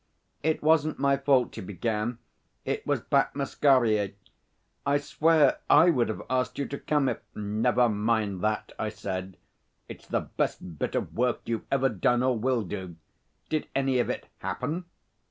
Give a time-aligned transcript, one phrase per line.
[0.41, 2.17] 'It wasn't my fault,' he began.
[2.65, 4.15] 'It was Bat Masquerier.
[4.83, 9.37] I swear I would have asked you to come if' 'Never mind that,' I said.
[9.87, 12.95] 'It's the best bit of work you've ever done or will do.
[13.47, 14.85] Did any of it happen?'